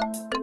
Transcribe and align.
え? 0.00 0.37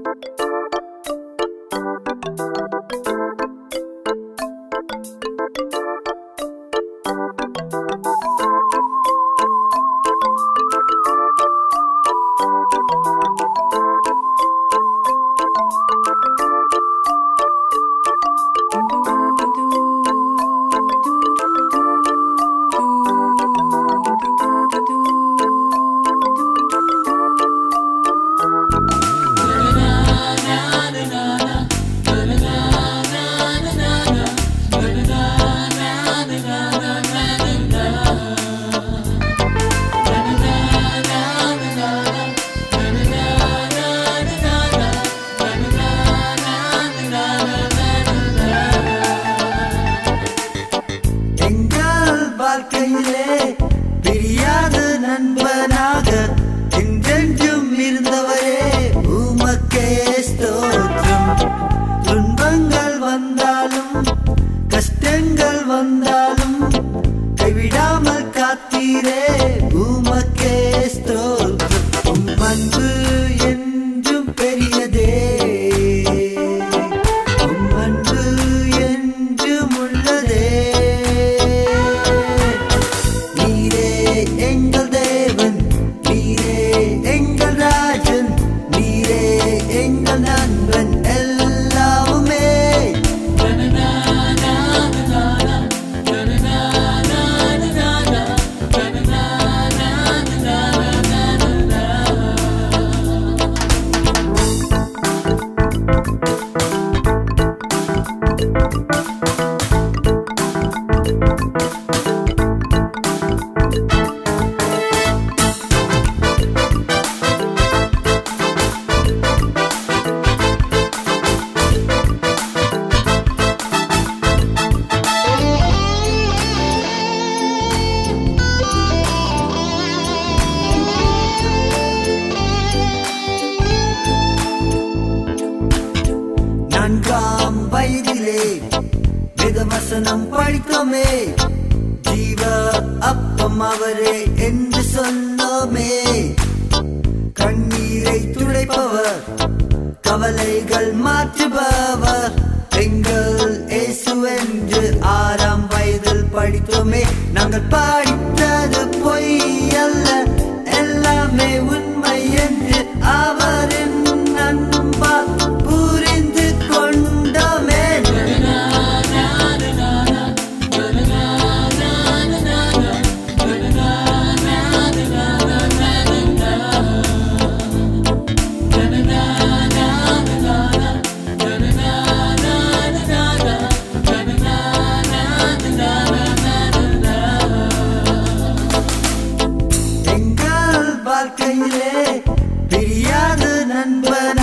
one, 193.85 194.01
one. 194.01 194.34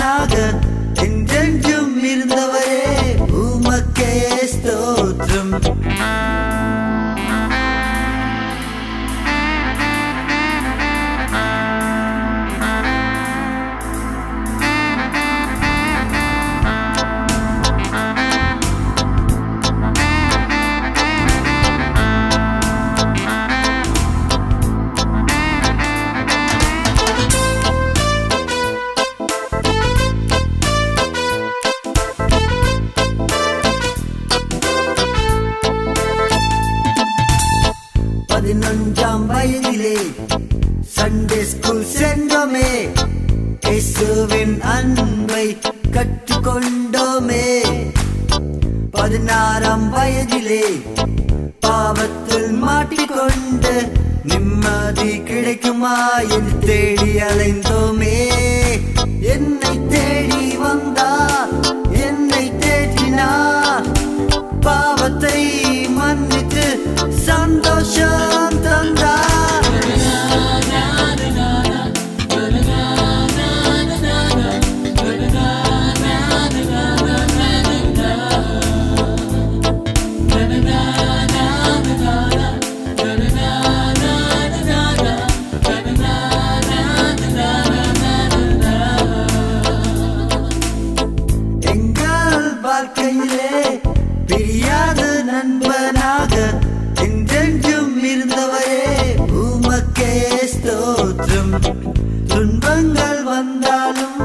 துன்பங்கள் 102.27 103.23
வந்தாலும் 103.23 104.21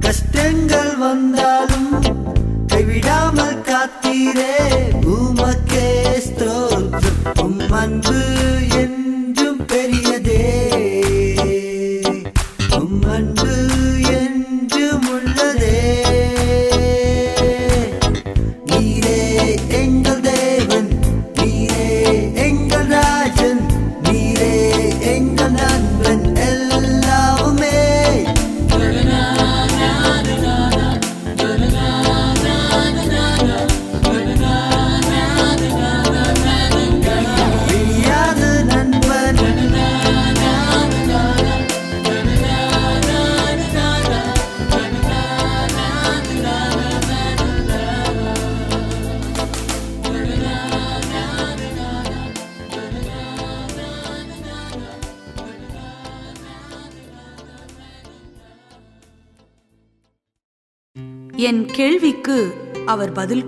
கஷ்டங்கள் 0.00 0.96
வந்தாலும் 0.96 1.88
கைவிடாமல் 2.66 3.62
காத்தீரே. 3.62 4.52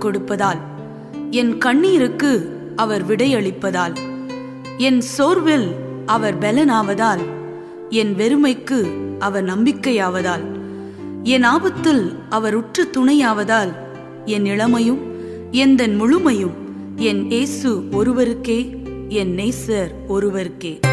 கொடுப்பதால். 0.02 0.58
என் 1.30 1.58
கண்ணீருக்கு 1.58 2.48
அவர் 2.76 3.06
விடையளிப்பதால். 3.06 3.94
என் 4.78 5.00
சோர்வில் 5.00 5.68
அவர் 6.06 6.38
பலனாவதால். 6.38 7.20
என் 7.90 8.14
வெறுமைக்கு 8.16 8.86
அவர் 9.18 9.44
நம்பிக்கையாவதால். 9.44 10.44
என் 11.22 11.42
ஆபத்தில் 11.42 12.14
அவர் 12.28 12.54
உற்று 12.54 12.90
துணையாவதால். 12.90 13.72
என் 14.24 14.46
இளமையும் 14.46 15.00
எந்தன் 15.50 15.96
முழுமையும் 15.96 16.52
என் 16.96 17.30
ஏசு 17.30 17.80
ஒருவருக்கே 17.90 18.76
என் 19.08 19.36
நேசர் 19.36 19.90
ஒருவருக்கே. 20.08 20.91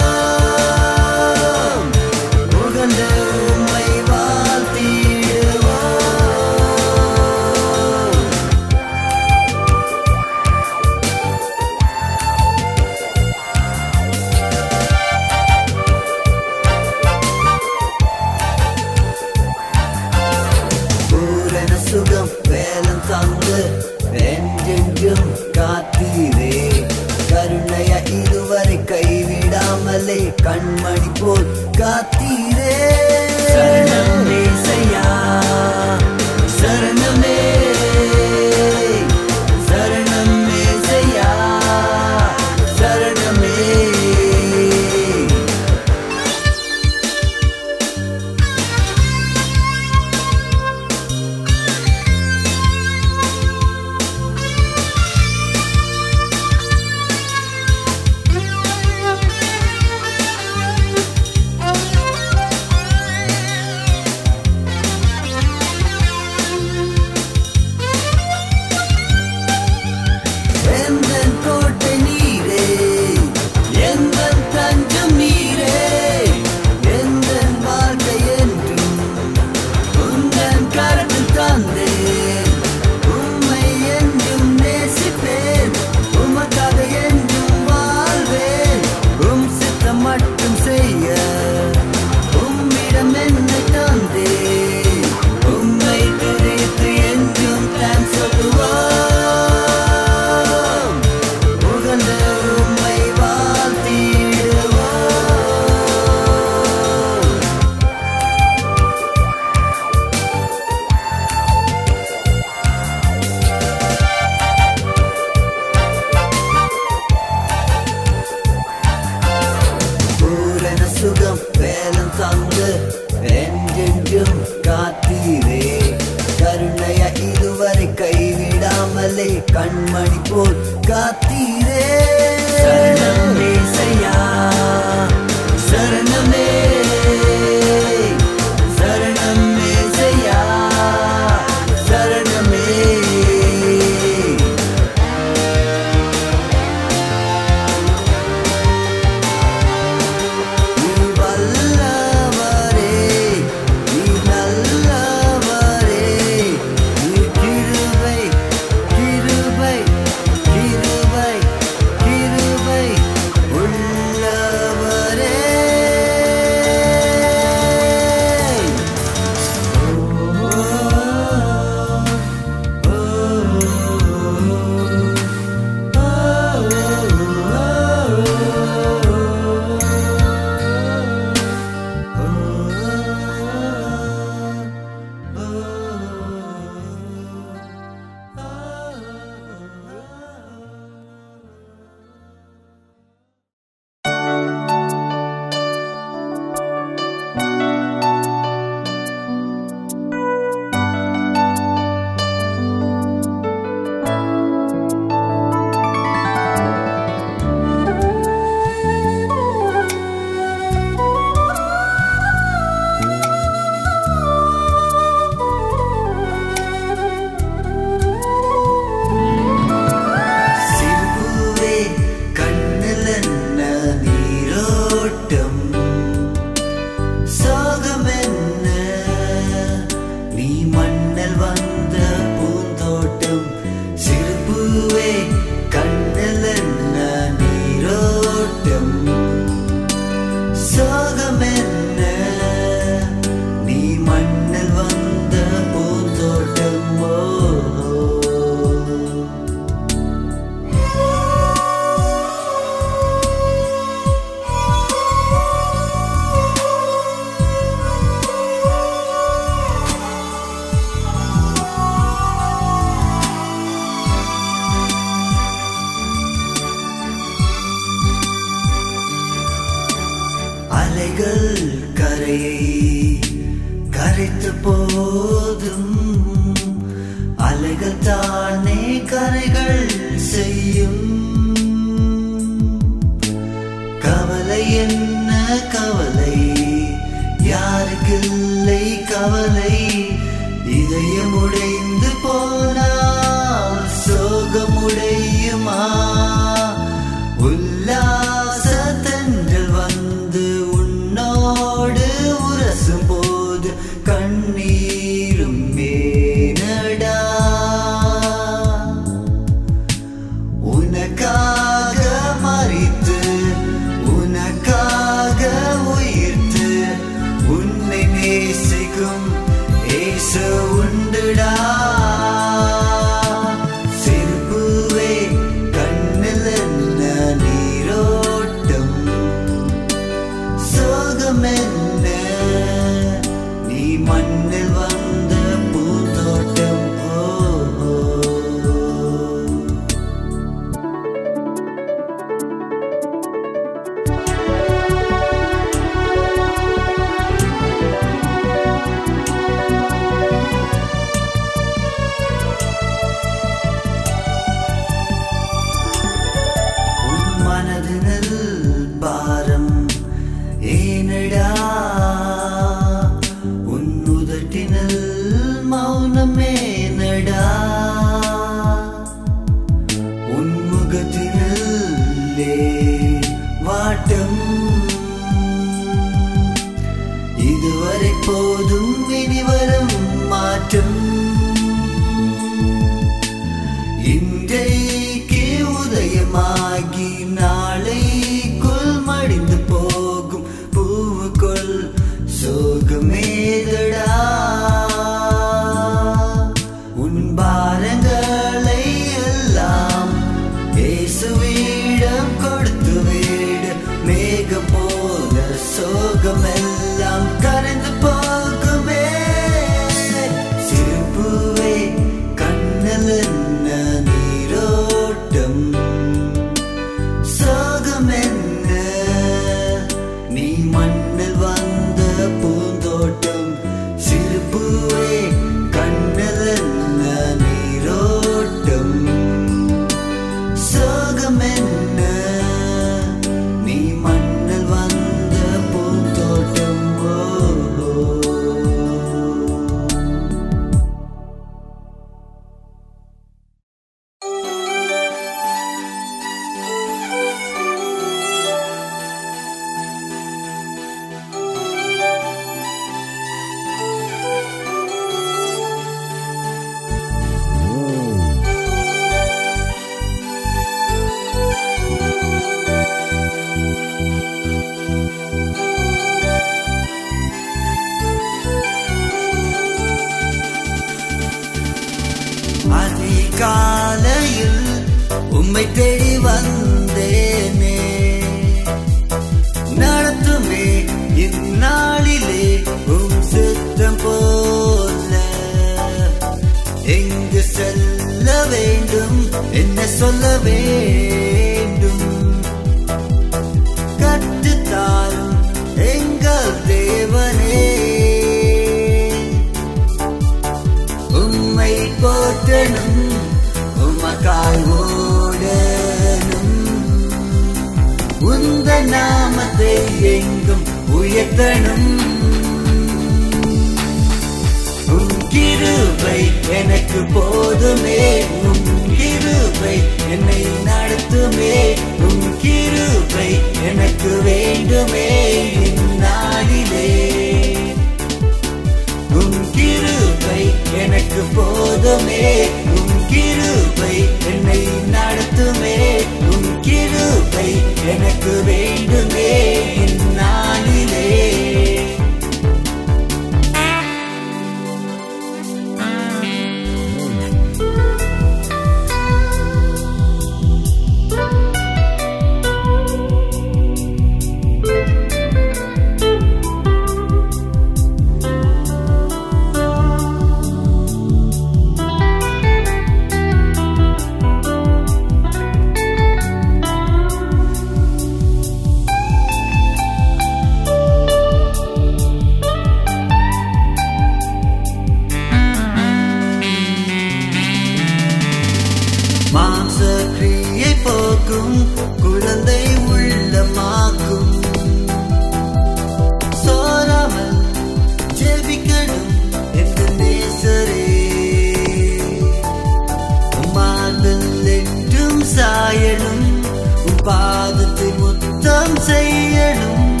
முத்தம் 598.66 598.96
செய்யணும். 598.96 600.00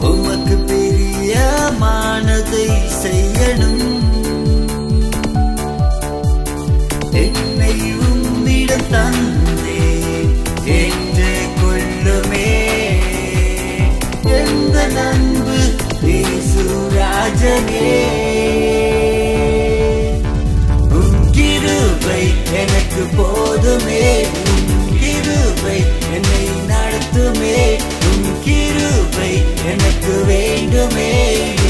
உமக்கு 0.00 0.56
பிரியமானதை 0.56 2.68
செய்யணும். 3.02 4.00
என்னை 7.12 7.92
உம்மிடம் 7.92 8.90
தந்தே 8.90 10.02
என்று 10.64 11.38
கொள்ளுமே. 11.60 12.80
எந்த 14.24 14.86
நண்பு 14.86 15.74
ராஜனே. 16.98 18.04
உன் 20.90 21.30
கிருபை 21.30 22.34
எனக்கு 22.52 23.06
போதுமே. 23.16 24.22
உன் 24.22 25.00
கிருபை 25.00 25.84
என்னை 26.12 26.48
நடத்துமே. 26.68 27.90
to 30.88 30.96
me. 30.96 31.61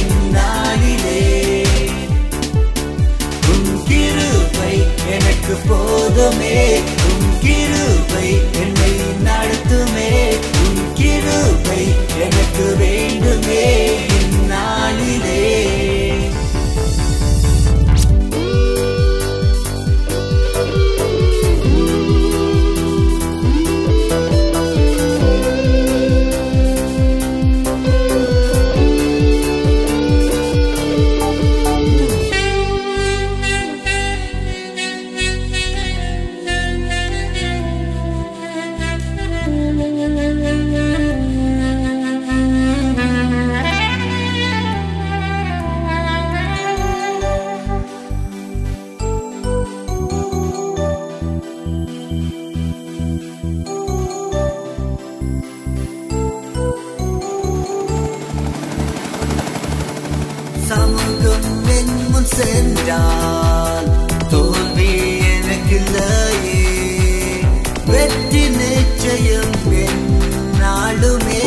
சென்றான் 62.42 64.07
தோல்வி 64.31 65.18
எனக்கு 65.18 65.76
இல்லையே 65.76 67.40
வெற்றி 67.87 68.48
நிச்சயம் 68.48 69.55
என்னாலுமே. 69.72 71.46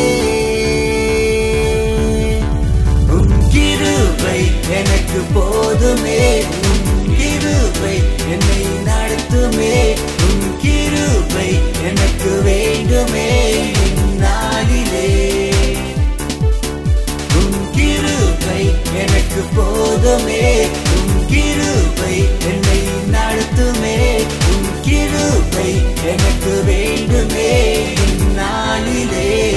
உங்கிருவை 3.10 4.38
எனக்கு 4.70 5.20
போதுமே. 5.34 6.42
உங்கிருவை 6.42 7.94
என்னை 8.30 8.62
நடத்துமே. 8.84 9.96
உங்கிருவை 10.26 11.48
எனக்கு 11.82 12.42
வேண்டுமே. 12.42 13.70
நாளிலே 14.18 15.34
எனக்கு 18.98 19.44
போதுமே. 19.56 20.68
என்னை 22.20 22.78
நடத்துமே. 23.12 24.18
உன் 24.24 24.80
கிருபை 24.82 25.82
எனக்கு 26.04 26.62
வேண்டுமே. 26.64 27.84
இந்நாளிலே 27.94 29.54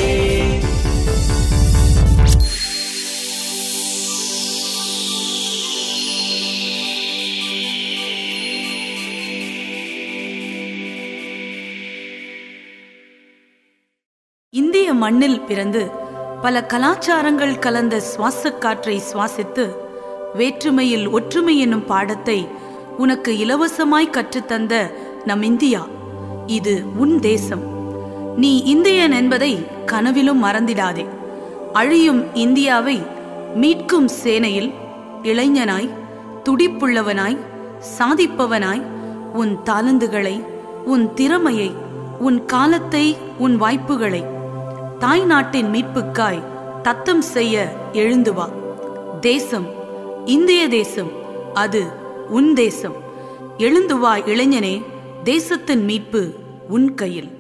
இந்திய 14.50 14.94
மண்ணில் 14.94 15.42
பிறந்து 15.42 15.92
பல 16.42 16.66
கலாச்சாரங்கள் 16.68 17.60
கலந்த 17.60 18.02
சுவாசக் 18.18 18.58
காற்றை 18.58 19.02
சுவாசித்து 19.14 19.89
வேற்றுமையில் 20.36 21.08
ஒற்றுமை 21.08 21.58
என்னும் 21.58 21.86
பாடத்தை 21.86 22.48
உனக்கு 22.98 23.34
இலவசமாய் 23.34 24.10
கற்றுத்தந்த 24.10 24.94
நம் 25.26 25.42
இந்தியா. 25.42 25.88
இது 26.46 26.84
உன் 26.98 27.20
தேசம். 27.20 27.64
நீ 28.36 28.64
இந்தியன் 28.64 29.12
என்பதை 29.12 29.66
கனவிலும் 29.86 30.44
மறந்திடாதே. 30.44 31.06
அழியும் 31.74 32.36
இந்தியாவை 32.36 33.02
மீட்கும் 33.56 34.10
சேனையில் 34.24 34.74
இளைஞனாய் 35.24 35.90
துடிப்புள்ளவனாய் 36.44 37.38
சாதிப்பவனாய் 38.00 38.82
உன் 39.34 39.60
தாளந்துகளை 39.66 40.44
உன் 40.86 41.14
திறமையை 41.14 41.72
உன் 42.20 42.46
காலத்தை 42.46 43.18
உன் 43.38 43.58
வாய்ப்புகளை 43.58 44.26
தாய் 45.00 45.24
நாட்டின் 45.24 45.72
மீட்புக்காய் 45.72 46.44
தத்தம் 46.82 47.22
செய்ய 47.22 47.74
எழுந்து 47.94 48.34
வா. 48.34 48.50
தேசம் 49.22 49.79
இந்திய 50.30 50.68
தேசம் 50.68 51.12
அது 51.54 51.88
உன் 52.30 52.54
தேசம். 52.54 52.96
எழுந்துவா 53.58 54.14
இளைஞனே 54.26 54.84
தேசத்தின் 55.24 55.84
மீட்பு 55.84 56.34
உன் 56.70 56.94
கையில். 56.94 57.39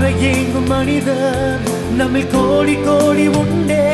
மாற 0.00 0.08
ஏங்கும் 0.26 0.66
மனிதர் 0.68 1.62
நம்மில் 1.98 2.28
கோடி 2.34 2.74
கோடி 2.86 3.24
உண்டே. 3.40 3.86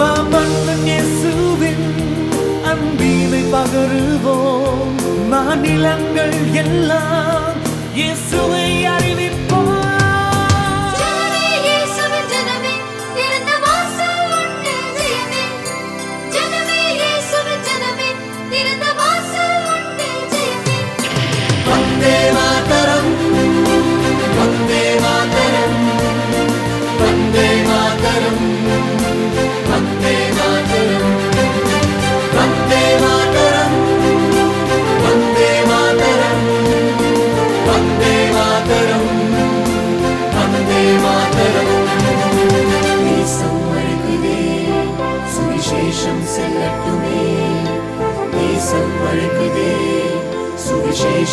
மாமன்னன் 0.00 0.82
இயேசுவின் 0.88 1.84
அன்பீமை 2.70 3.42
பகருவோம். 3.52 4.96
மாநிலங்கள் 5.32 6.36
எல்லாம் 6.62 7.54
இயேசுவை 7.98 8.66
அறி 8.94 9.09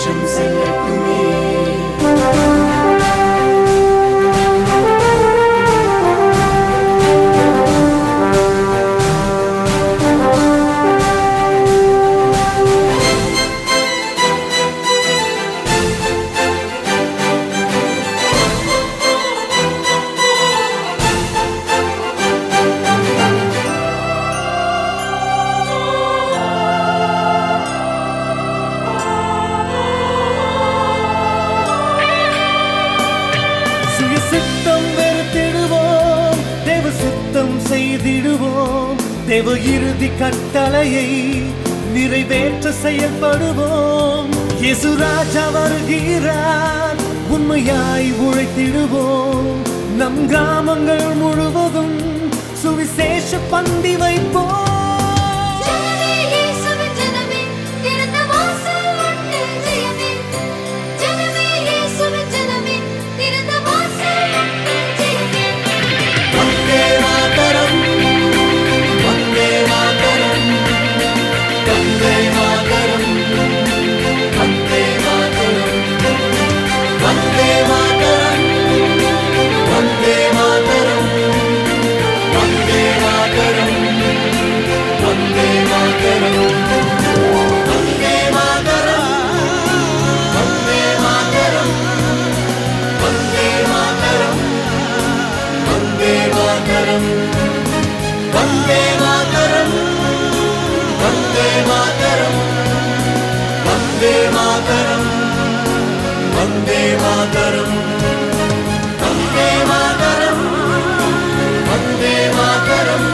and 0.05 0.55
let 0.59 0.85
to 0.85 1.41
me. 1.41 1.46
நினைவு 39.37 39.55
இறுதி 39.73 40.07
கட்டளையை 40.19 41.09
நிறைவேற்ற 41.93 42.71
செயல்படுவோம். 42.83 44.31
இயேசு 44.61 44.89
ராஜா 44.97 45.43
வருகிறார் 45.55 46.99
உண்மையாய் 47.29 48.09
உழைத்திடுவோம். 48.27 49.51
நம் 49.97 50.21
கிராமங்கள் 50.27 51.09
முழுவதும் 51.21 51.97
சுவிசேஷ 52.63 53.37
பந்தி 53.49 53.95
வைப்போம். 53.95 54.66
மாதரம். 107.17 107.77
வந்தே 109.01 109.63
மாதரம். 109.63 110.41
வந்தே 111.69 112.29
மாதரம். 112.29 113.07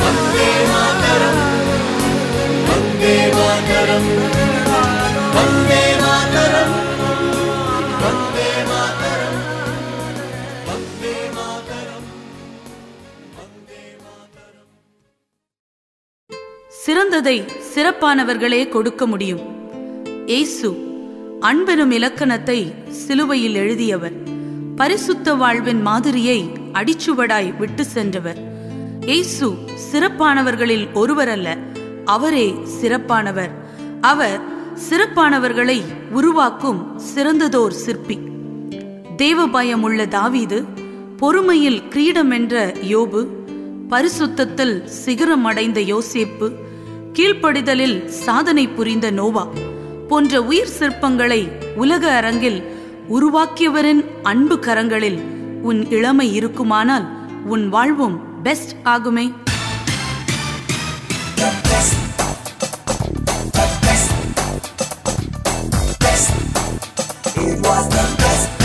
வந்தே 0.00 0.48
மாதரம். 0.64 1.40
வந்தே 2.68 3.16
மாதரம். 3.36 4.08
வந்தே 5.34 5.86
மாதரம். 6.02 6.74
வந்தே 8.02 8.52
மாதரம். 8.66 9.24
வந்தே 10.64 11.22
மாதரம். 11.44 12.06
வந்தே 13.36 13.84
மாதரம். 14.04 14.72
சிறந்ததை 16.86 17.48
சிறப்பானவர்களே 17.74 18.68
கொடுக்க 18.68 19.06
முடியும். 19.06 19.72
ஏசு 20.26 20.92
அன்பெனும் 21.44 21.90
இலக்கணத்தை 21.90 22.74
சிலுவையில் 22.88 23.54
எழுதியவர். 23.54 24.12
பரிசுத்த 24.76 25.34
வாழ்வின் 25.34 25.82
மாதிரியை 25.82 26.50
அடிச்சுவடாய் 26.72 27.56
விட்டு 27.56 27.84
சென்றவர். 27.84 28.38
ஏசு 29.00 29.54
சிறப்பானவர்களில் 29.92 30.94
ஒருவர் 30.94 31.28
அல்ல 31.28 31.56
அவரே 32.04 32.54
சிறப்பானவர். 32.82 33.50
அவர் 34.00 34.40
சிறப்பானவர்களை 34.90 35.82
உருவாக்கும் 36.10 37.00
சிறந்ததோர் 37.14 37.70
சிற்பி. 37.70 38.18
தேவபயம் 39.16 39.80
உள்ள 39.80 40.06
தாவீது 40.06 40.64
பொறுமையில் 41.20 41.88
கிரீடம் 41.88 42.30
என்ற 42.30 42.66
யோபு 42.66 43.26
பரிசுத்தத்தில் 43.90 44.84
சிகரம் 44.84 45.44
அடைந்த 45.44 45.80
யோசேப்பு 45.80 46.52
கீழ்ப்படிதலில் 47.12 48.04
சாதனை 48.04 48.68
புரிந்த 48.68 49.10
நோவா. 49.10 49.48
போன்ற 50.08 50.42
உயிர் 50.42 50.74
சிற்பங்களை 50.78 51.40
உலக 51.76 52.12
அரங்கில் 52.14 52.58
உருவாக்கியவரின் 53.08 54.02
அன்பு 54.22 54.58
கரங்களில் 54.58 55.20
உன் 55.62 55.90
இளமை 55.90 56.34
இருக்குமானால் 56.34 57.06
உன் 57.44 57.68
வாழ்வும் 57.68 58.42
பெஸ்ட் 58.42 58.74
ஆகுமே. 58.84 59.26
தாவிது 67.76 68.63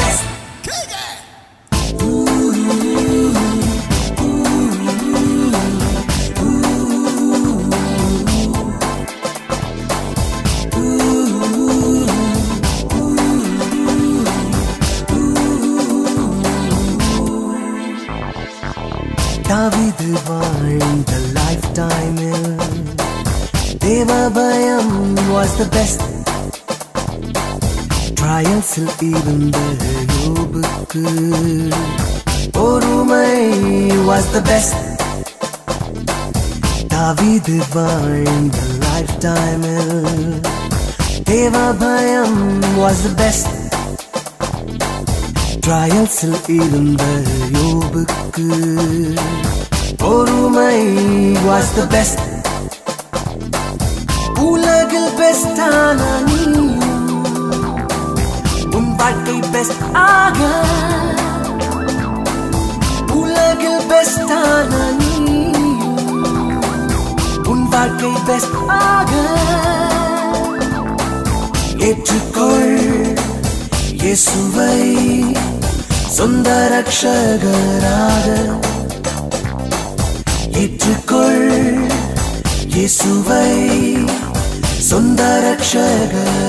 லைஃப் 21.79 21.79
டைமில் 21.79 22.47
தேவபயம் 23.83 24.95
was 25.33 25.51
the 25.61 25.67
best 25.75 26.01
ட்ரையல்ஸில் 28.19 28.91
இருந்த 29.03 29.59
யோபுக்கு 30.15 31.05
பொறுமை 32.57 33.29
was 34.09 34.27
the 34.37 34.43
best 34.51 34.75
தாவிது 36.95 37.59
வாழ்ந்த 37.77 38.59
லைஃப் 38.85 39.15
டைமில் 39.27 39.95
தேவபயம் 41.31 42.41
was 42.83 43.01
the 43.07 43.15
best 43.23 43.51
ட்ரையல்ஸில் 45.67 46.41
இருந்த 46.51 47.05
யோபுக்கு 47.57 48.49
பொறுமை 50.10 50.78
வாஸ் 51.48 51.72
த 51.76 51.82
பெஸ்ட் 51.90 52.20
உலகில் 54.40 55.10
பெஸ்டான 55.20 56.00
நீ 56.28 56.44
உன் 58.78 58.96
வாழ்க்கை 58.96 59.40
பெஸ்ட் 59.52 59.84
ஆக. 59.94 60.40
உலகில் 63.14 63.82
பெஸ்டான 63.92 64.74
நீ 65.00 65.14
உன் 67.44 67.68
வாழ்க்கை 67.68 68.12
பெஸ்ட் 68.26 68.58
ஆக. 68.68 69.12
ஏற்றுக்கொள் 71.78 72.82
இயேசுவை 74.02 74.80
சொந்த 76.10 76.50
ரக்ஷகராக. 76.74 78.28
ஏற்றுக்கொள். 80.60 81.50
இயேசுவை 82.74 83.46
சொந்த 84.90 85.22
ரட்சகர் 85.44 86.49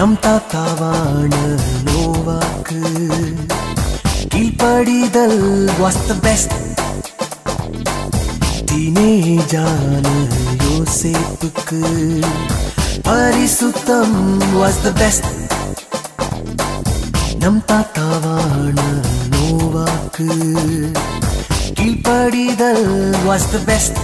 நம் 0.00 0.18
தாத்தாவான 0.20 1.34
நோவாக்கு. 1.84 2.80
கீழ்ப்படிதல் 4.34 5.42
வாஸ் 5.80 5.98
த 6.06 6.14
பெஸ்ட் 6.14 6.52
டீனேஜான 8.70 10.06
யோசேப்புக்கு 10.62 11.80
பரிசுத்தம் 13.02 14.16
வாஸ் 14.54 14.80
த 14.82 14.92
பெஸ்ட் 14.92 15.28
நம் 17.38 17.62
தாத்தாவான 17.66 18.78
நோவாக்கு 19.30 20.28
கீழ்ப்படிதல் 21.72 22.88
வாஸ் 23.26 23.50
த 23.52 23.58
பெஸ்ட் 23.66 24.00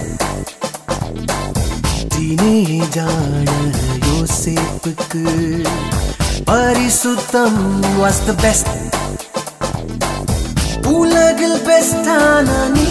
டீனேஜான 2.07 3.49
யோசேப்புக்கு 4.27 5.21
பரிசுத்தம் 6.47 7.59
வாஸ் 8.01 8.19
த 8.25 8.33
பெஸ்ட் 8.41 8.71
உலகில் 10.87 11.59
பெஸ்டான 11.67 12.47
நீ 12.75 12.87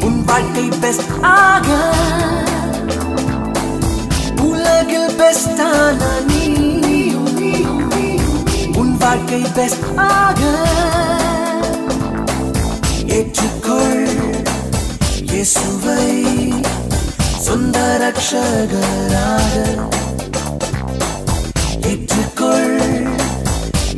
உன் 0.00 0.24
வாழ்க்கை 0.24 0.66
பெஸ்ட் 0.80 1.10
ஆக. 1.22 1.68
உலகில் 4.42 5.10
பெஸ்டான 5.20 6.00
நீ 6.28 6.44
உன் 8.76 8.96
வாழ்க்கை 8.96 9.42
பெஸ்ட் 9.54 9.86
ஆக. 9.96 10.42
ஏற்றுக்கொள். 13.06 14.06
இயேசுவை 15.32 16.06
சொந்த 17.47 17.77
ரட்சகராக 18.01 19.53
ஏற்றுக்கொள் 21.91 22.75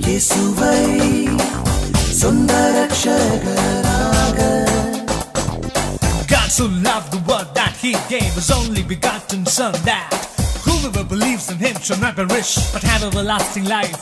இயேசுவை 0.08 0.80
சொந்த 2.22 2.54
ரட்சகராக 2.78 4.40
God 6.34 6.50
so 6.58 6.66
loved 6.88 7.10
the 7.16 7.22
world 7.30 7.50
that 7.60 7.74
he 7.84 7.92
gave 8.14 8.32
his 8.40 8.50
only 8.60 8.84
begotten 8.94 9.42
Son, 9.58 9.74
that 9.90 10.10
whoever 10.68 11.04
believes 11.14 11.46
in 11.54 11.58
him 11.66 11.76
shall 11.88 12.02
not 12.06 12.16
perish 12.22 12.52
but 12.74 12.84
have 12.92 13.04
everlasting 13.10 13.66
life. 13.78 14.02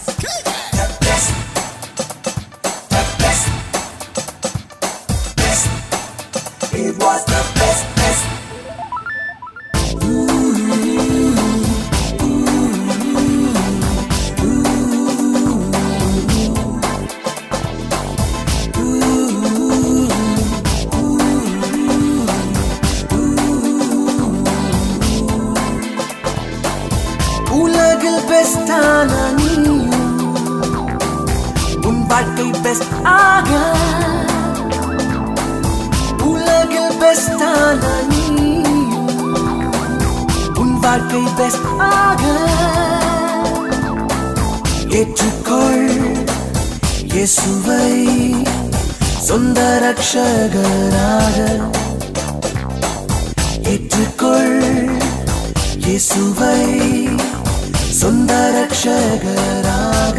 உன் 41.19 41.29
வாழ்க்கை 41.37 42.35
ஏற்றுக்கொள் 44.99 45.89
இயேசுவை 47.13 47.89
சொந்த 49.27 49.61
ரட்சகராக 49.83 51.39
ஏற்றுக்கொள் 53.73 54.57
இயேசுவை 55.87 56.61
சொந்த 58.01 58.33
ரட்சகராக 58.57 60.19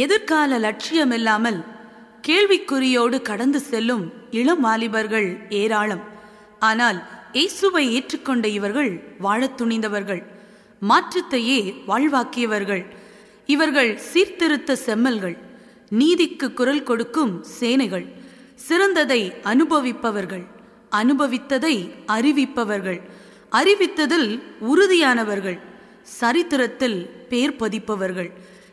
எதிர்கால 0.00 0.58
லட்சியமில்லாமல் 0.58 1.58
கேள்விக்குறியோடு 2.26 3.18
கடந்து 3.28 3.60
செல்லும் 3.70 4.04
இளம் 4.30 4.62
வாலிபர்கள் 4.66 5.28
ஏராளம். 5.60 6.04
ஆனால் 6.68 6.98
இயேசுவை 7.32 7.84
ஏற்றுக்கொண்ட 7.96 8.46
இவர்கள் 8.58 8.90
வாழத் 9.18 9.56
துணிந்தவர்கள் 9.58 10.22
மாற்றத்தையே 10.82 11.60
வாழ்வாக்கியவர்கள். 11.88 12.84
இவர்கள் 13.54 13.90
சீர்திருத்த 14.10 14.76
செம்மல்கள் 14.86 15.36
நீதிக்கு 15.90 16.46
குரல் 16.52 16.86
கொடுக்கும் 16.88 17.34
சேனைகள் 17.58 18.06
சிறந்ததை 18.68 19.20
அனுபவிப்பவர்கள் 19.52 20.44
அனுபவித்ததை 21.00 21.74
அறிவிப்பவர்கள் 22.16 23.00
அறிவித்ததில் 23.52 24.30
உறுதியானவர்கள் 24.70 25.58
சரித்திரத்தில் 26.18 26.98
பேர் 27.30 27.56
பதிப்பவர்கள். 27.56 28.30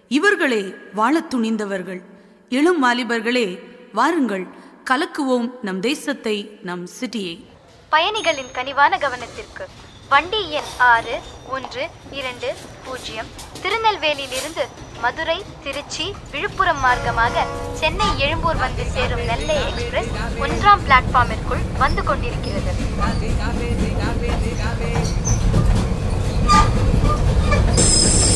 இவர்களே 0.07 0.75
வாழத் 0.93 1.33
துணிந்தவர்கள். 1.33 2.01
இளம் 2.49 2.83
வாலிபர்களே 2.85 3.59
வாருங்கள். 3.93 4.47
கலக்குவோம் 4.89 5.49
நம் 5.61 5.79
தேசத்தை 5.79 6.59
நம் 6.63 6.87
சிட்டியை. 6.99 7.45
பயணிகளின் 7.89 8.51
கனிவான 8.53 8.97
கவனத்திற்கு 8.97 9.67
வண்டி 10.09 10.49
எண் 10.51 10.69
ஆறு 10.77 11.19
ஒன்று 11.49 11.87
இரண்டு 12.11 12.53
பூஜ்ஜியம். 12.85 13.25
திருநெல்வேலியிலிருந்து 13.61 14.67
மதுரை 15.01 15.43
திருச்சி 15.63 16.13
விழுப்புரம் 16.31 16.83
மார்க்கமாக 16.83 17.45
சென்னை 17.73 18.07
எழும்பூர் 18.17 18.55
வந்து 18.55 18.83
சேரும் 18.85 19.25
நெல்லை 19.25 19.55
எக்ஸ்பிரஸ் 19.67 20.07
ஒன்றாம் 20.39 20.79
பிளாட்ஃபார்மிற்குள் 20.87 21.77
வந்து 21.77 22.03
கொண்டிருக்கிறது. 22.03 22.81
Thank 26.55 28.27
you. 28.27 28.32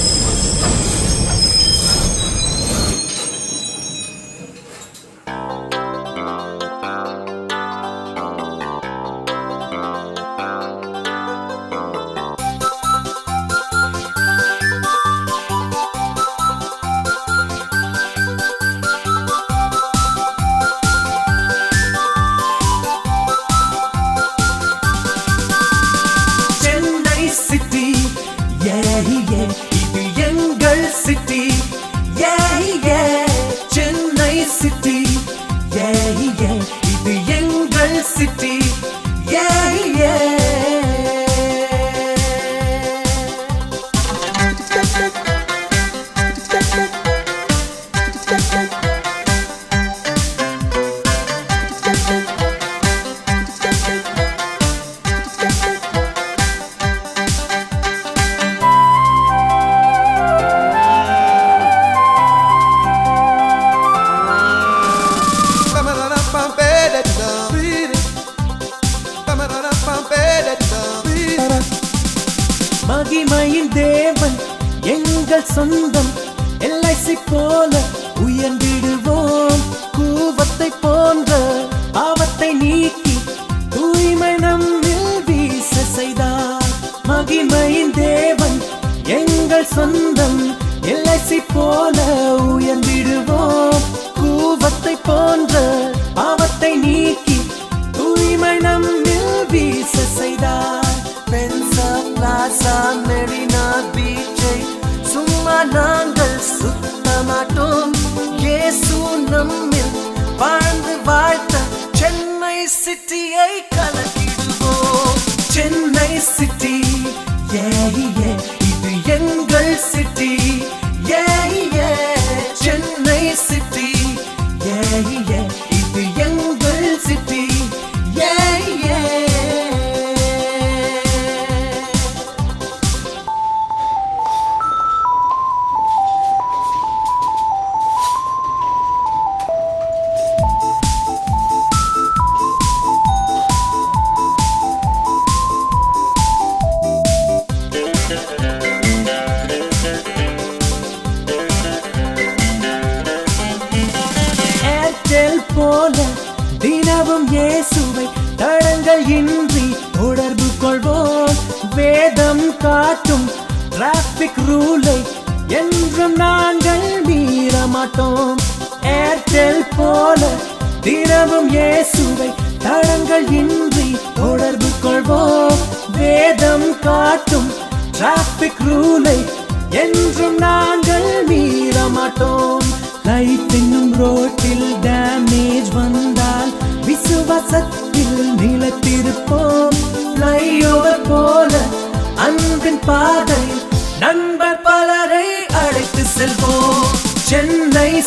City 112.87 113.33
eight. 113.35 113.66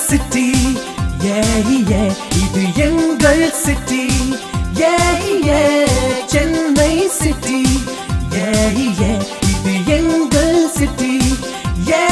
City 0.09 0.47
A 1.27 1.41
A 1.91 2.03
இது 2.43 2.63
எங்கள் 2.87 3.45
city 3.63 4.05
A 4.81 4.93
A 5.49 5.63
Chennai 6.33 6.93
city 7.19 7.61
A 8.39 8.49
A 9.01 9.13
இது 9.51 9.75
எங்கள் 9.97 10.59
சிட்டி 10.79 11.15
ஏ 11.91 12.05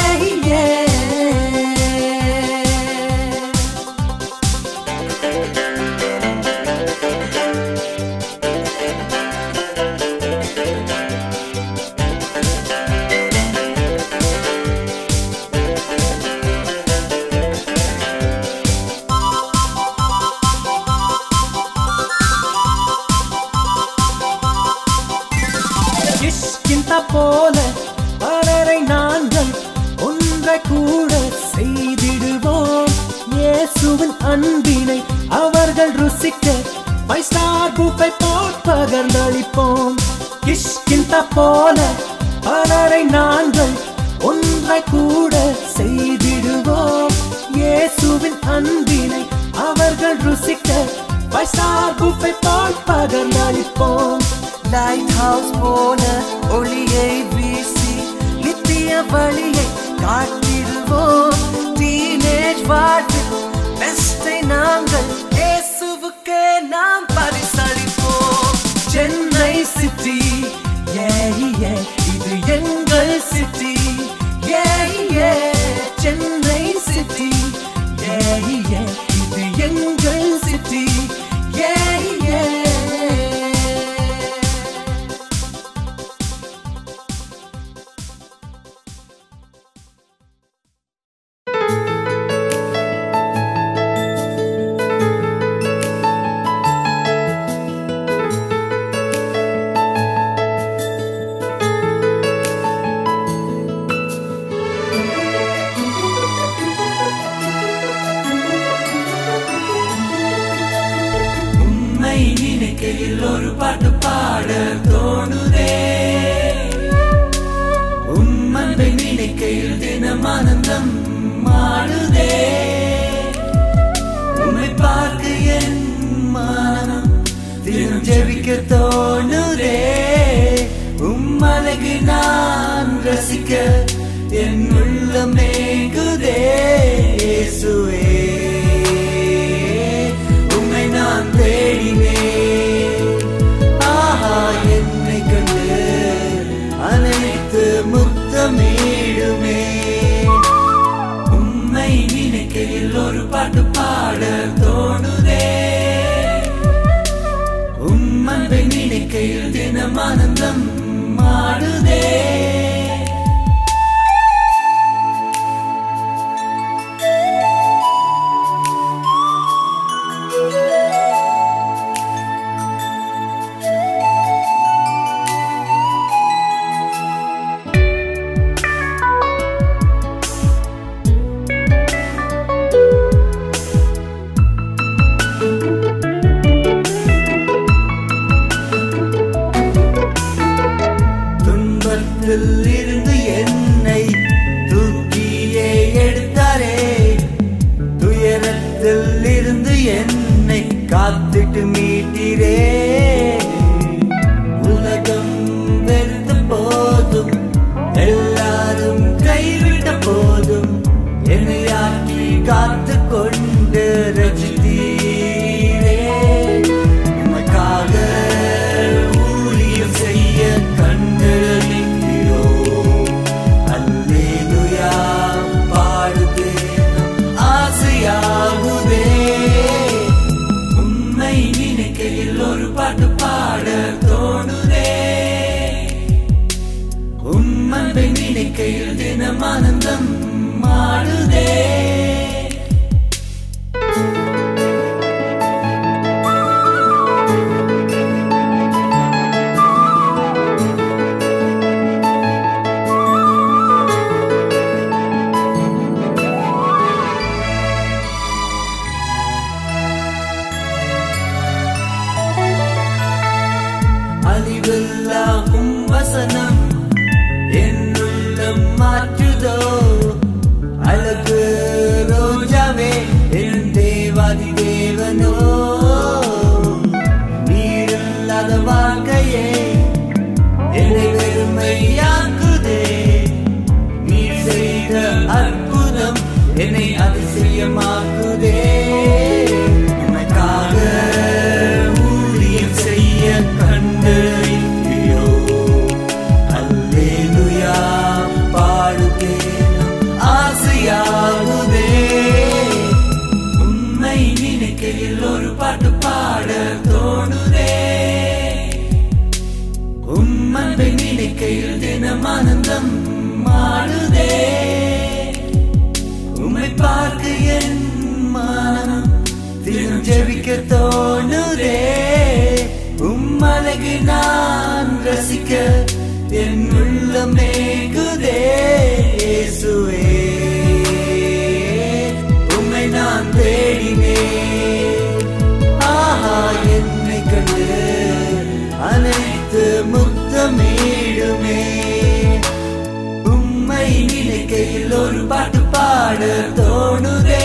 ஒரு 344.99 345.21
பாட்டு 345.25 345.59
பாட 345.59 346.21
தோணுதே. 346.57 347.43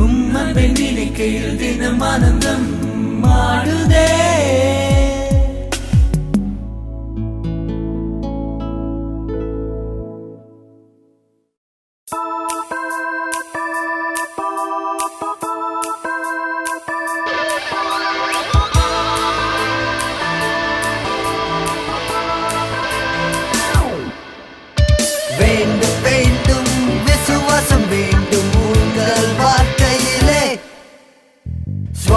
உம்மன் 0.00 0.52
பெண் 0.54 0.76
நினைக்கையில் 0.78 1.56
தினம் 1.56 2.00
ஆனந்தம் 2.00 2.66
மாடுதே. 3.24 4.08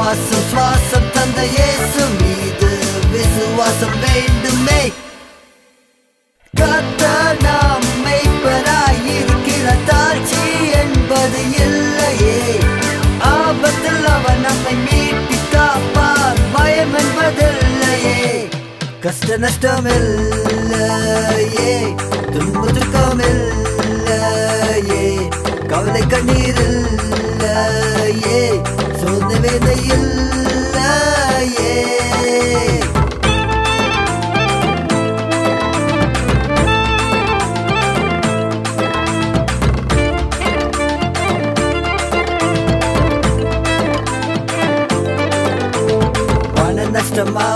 ஆசம் 0.08 0.44
சுவாசம் 0.52 1.14
தந்த 1.14 1.46
இயேசு 1.46 2.06
மீது 2.20 2.78
விசுவாசம் 3.12 4.00
வேண்டுமே. 4.00 4.92
கத்த 6.58 7.08
நாம் 7.42 8.06
மெய்ப்பராயிருக்கிற 8.06 9.76
தாட்சி 9.90 10.72
என்பது 10.72 11.52
இல்லையே. 11.52 12.60
ஆபத்தில் 13.20 14.06
அவன் 14.06 14.42
நம்மை 14.42 14.76
மீட்டி 14.86 15.38
காப்பார் 15.52 16.40
பயம் 16.54 16.94
என்பதில்லையே. 16.94 18.50
கஷ்ட 19.00 19.38
நஷ்டம் 19.38 19.86
இல்லையே 19.86 21.96
துன்ப 22.32 22.68
இல்லையே. 23.32 25.30
கவலை 25.68 26.08
கண்ணீர் 26.08 26.68
இல்லையே. 26.68 28.62
விதையில்லையே 29.48 30.16
நஷ்டமா 46.94 47.48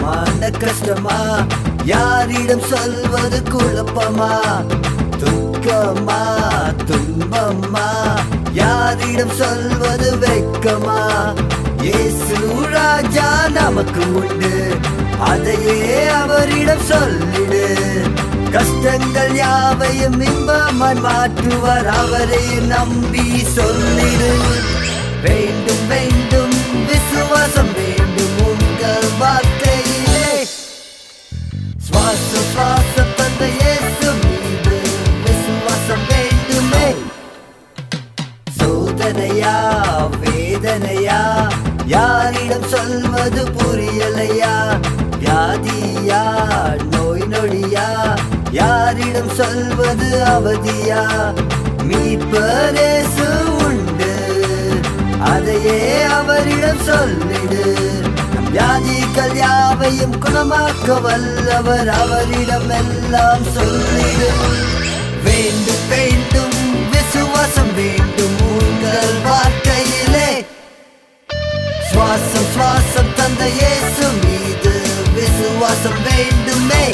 மான 0.00 0.50
கஷ்டமா 0.50 1.46
யாரிடம் 1.84 2.60
சொல்வது 2.60 3.42
குழப்பமா? 3.42 4.30
துக்கமா 5.18 6.20
துன்பமா? 6.84 7.86
யாரிடம் 8.52 9.30
சொல்வது 9.30 10.16
வெக்கமா 10.16 11.34
இயேசு 11.82 12.68
ராஜா 12.68 13.48
நமக்கு 13.48 14.14
உண்டு. 14.14 14.78
அதையே 15.18 16.08
அவரிடம் 16.08 16.80
சொல்லிடு. 16.80 17.76
கஷ்டங்கள் 18.50 19.34
யாவையும் 19.34 20.20
இன்பமாய் 20.20 21.00
மாற்றுவார். 21.00 21.86
அவரை 21.86 22.44
நம்பி 22.44 23.44
சொல்லிடு. 23.44 24.32
வேண்டும் 25.22 25.86
வேண்டும் 25.88 26.86
விசுவாசம் 26.86 27.72
வேண்டும் 27.72 28.46
உங்கள் 28.48 29.08
வார்த்தையிலே 29.20 30.44
சுவாச 31.78 32.40
சுவாச 32.52 33.04
தந்த 33.16 33.46
வேதனையா 39.10 40.06
வேதனையா? 40.20 41.48
யாரிடம் 41.86 42.68
சொல்வது 42.68 43.44
புரியலையா? 43.44 44.80
வியாதியா 45.20 46.22
நோய் 46.90 47.22
நொடியா? 47.22 48.18
யாரிடம் 48.50 49.28
சொல்வது 49.28 50.22
அவதியா? 50.24 51.32
மீட்பரேசு 51.82 53.28
உண்டு. 53.64 54.14
அதையே 55.20 56.02
அவரிடம் 56.02 56.82
சொல்லிடு. 56.82 57.76
வியாதிகள் 58.50 59.36
யாவையும் 59.36 60.22
குணமாக்க 60.22 61.02
வல்லவர். 61.02 61.88
அவரிடம் 61.88 62.68
எல்லாம் 62.68 63.44
சொல்லிடு. 63.52 64.30
வேண்டும் 65.24 65.88
வேண்டும் 65.88 66.49
விசுவாசம் 67.40 67.74
வேண்டும் 67.74 68.36
உங்கள் 68.48 69.14
வாழ்க்கையிலே. 69.24 70.46
சுவாசம் 71.90 72.48
சுவாசம் 72.54 73.12
தந்த 73.16 73.48
இயேசு 73.48 74.04
மீது 74.22 74.74
விசுவாசம் 75.14 76.00
வேண்டுமே. 76.08 76.84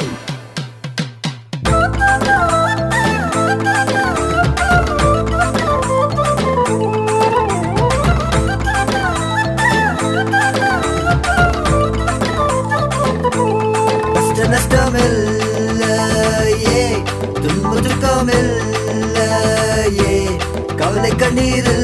கவலை 21.37 21.76